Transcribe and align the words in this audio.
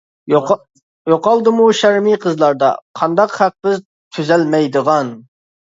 يوقالدىمۇ 1.13 1.67
شەرمى 1.81 2.17
قىزلاردا،؟ 2.25 2.73
قانداق 3.03 3.39
خەق 3.39 3.57
بىز 3.69 3.81
تۈزەلمەيدىغان. 4.17 5.19